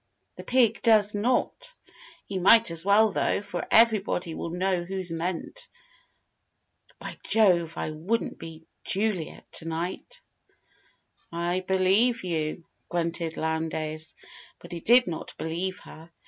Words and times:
"The 0.35 0.43
pig 0.43 0.81
does 0.81 1.13
not. 1.13 1.75
He 2.25 2.39
might 2.39 2.71
as 2.71 2.83
well, 2.83 3.11
though, 3.11 3.39
for 3.43 3.67
everybody 3.69 4.33
will 4.33 4.49
know 4.49 4.83
who's 4.83 5.11
meant. 5.11 5.67
By 6.97 7.19
Jove, 7.27 7.77
I 7.77 7.91
wouldn't 7.91 8.39
be 8.39 8.65
Juliet 8.83 9.45
to 9.51 9.65
night!" 9.65 10.21
"I 11.31 11.59
believe 11.59 12.23
you!" 12.23 12.65
grunted 12.89 13.37
Lowndes. 13.37 14.15
But 14.57 14.71
he 14.71 14.79
did 14.79 15.05
not 15.05 15.37
believe 15.37 15.81
her. 15.81 16.11